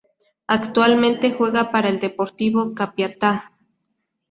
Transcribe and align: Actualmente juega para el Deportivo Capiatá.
Actualmente 0.47 1.31
juega 1.37 1.69
para 1.71 1.87
el 1.87 1.99
Deportivo 1.99 2.73
Capiatá. 2.73 3.51